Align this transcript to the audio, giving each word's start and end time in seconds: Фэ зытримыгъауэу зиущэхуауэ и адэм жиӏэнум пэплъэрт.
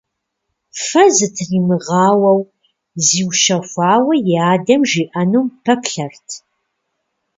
Фэ 0.85 1.03
зытримыгъауэу 1.15 2.41
зиущэхуауэ 3.05 4.15
и 4.33 4.35
адэм 4.51 4.81
жиӏэнум 4.89 5.47
пэплъэрт. 5.63 6.27